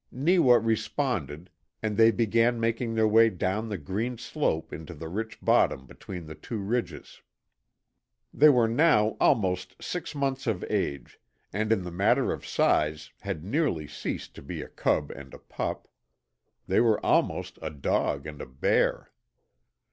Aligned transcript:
Neewa 0.11 0.55
responded, 0.57 1.51
and 1.83 1.95
they 1.95 2.09
began 2.09 2.59
making 2.59 2.95
their 2.95 3.07
way 3.07 3.29
down 3.29 3.69
the 3.69 3.77
green 3.77 4.17
slope 4.17 4.73
into 4.73 4.95
the 4.95 5.07
rich 5.07 5.39
bottom 5.41 5.85
between 5.85 6.25
the 6.25 6.33
two 6.33 6.57
ridges. 6.57 7.21
They 8.33 8.49
were 8.49 8.67
now 8.67 9.09
almost 9.21 9.75
six 9.79 10.15
months 10.15 10.47
of 10.47 10.63
age, 10.71 11.19
and 11.53 11.71
in 11.71 11.83
the 11.83 11.91
matter 11.91 12.31
of 12.33 12.47
size 12.47 13.11
had 13.19 13.45
nearly 13.45 13.87
ceased 13.87 14.33
to 14.33 14.41
be 14.41 14.63
a 14.63 14.67
cub 14.69 15.11
and 15.11 15.35
a 15.35 15.37
pup. 15.37 15.87
They 16.65 16.79
were 16.79 16.99
almost 17.05 17.59
a 17.61 17.69
dog 17.69 18.25
and 18.25 18.41
a 18.41 18.47
bear. 18.47 19.11